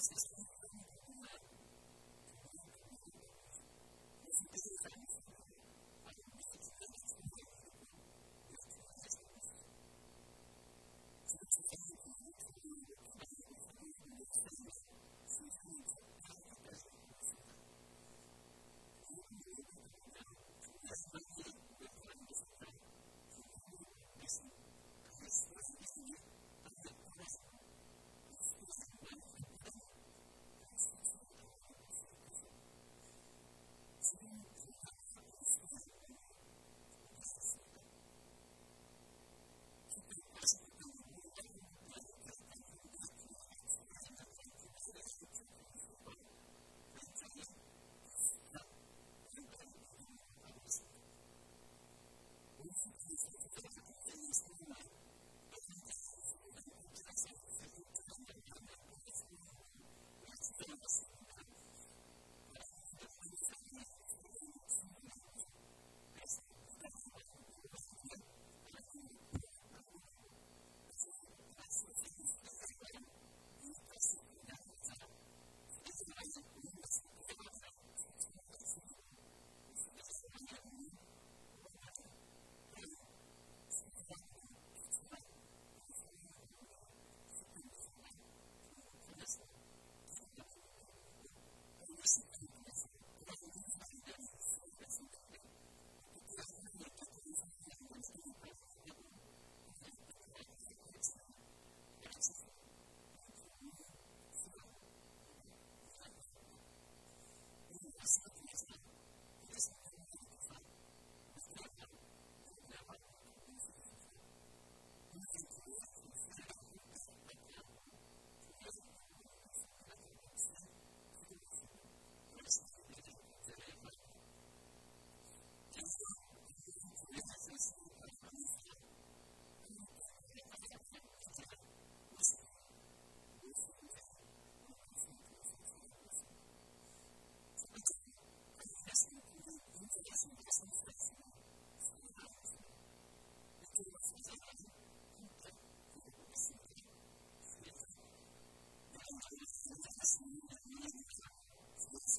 [0.00, 0.26] is this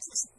[0.00, 0.37] Thanks.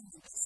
[0.00, 0.45] Jesus.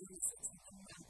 [0.00, 1.09] Jesus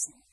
[0.00, 0.29] person.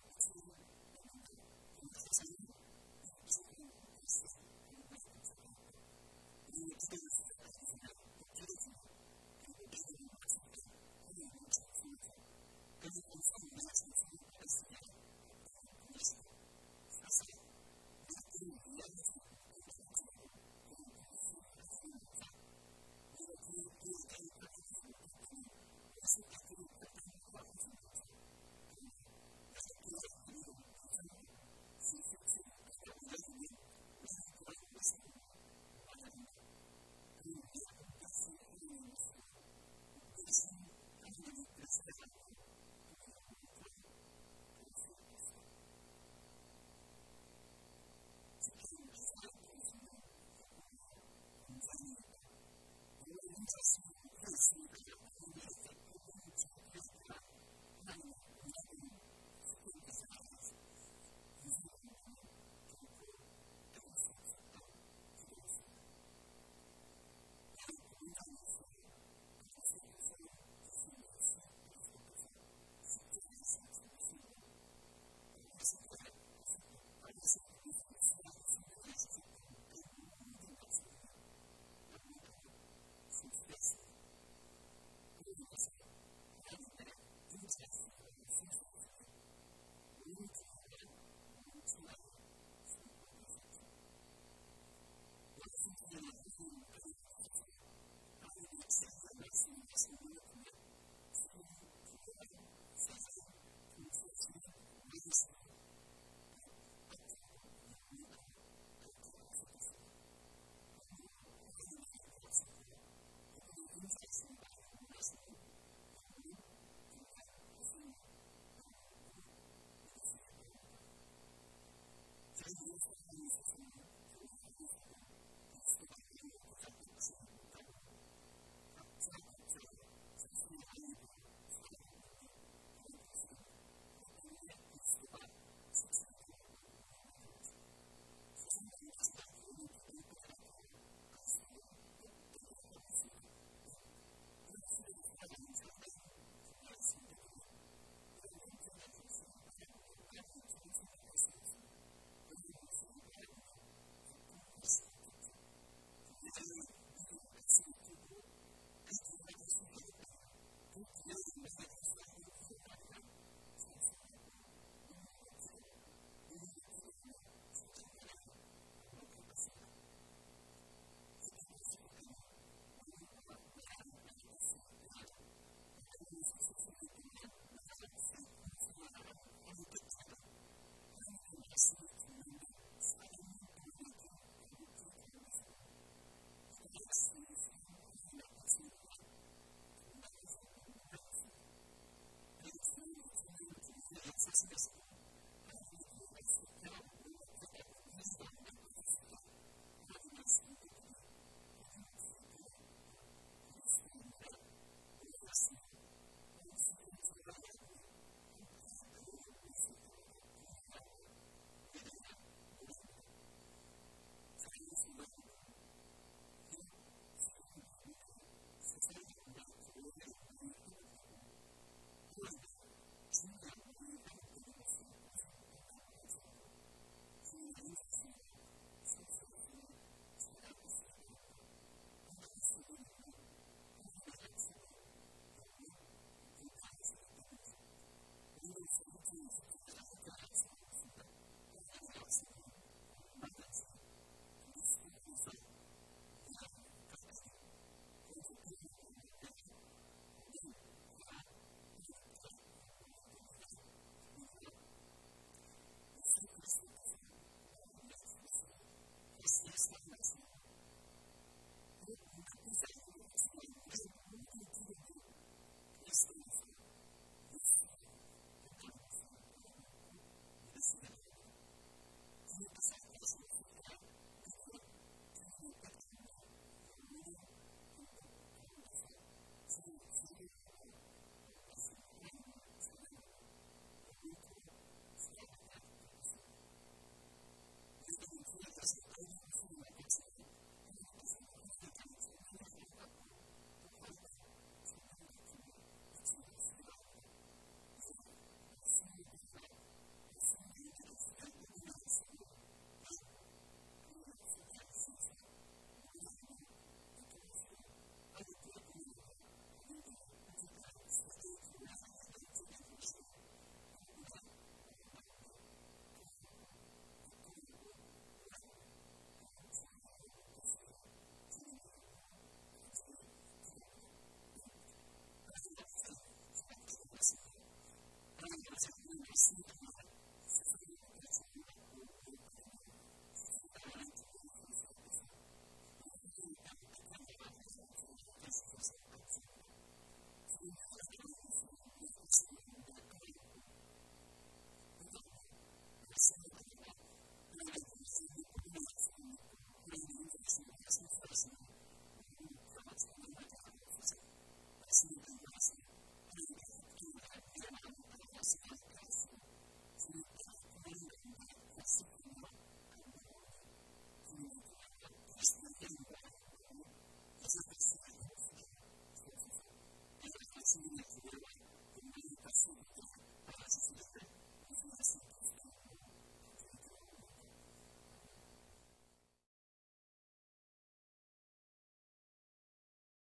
[122.59, 123.86] See